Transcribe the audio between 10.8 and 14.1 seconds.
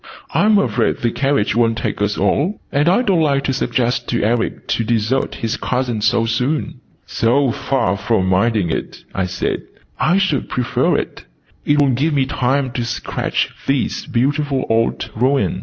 it. It will give me time to sketch this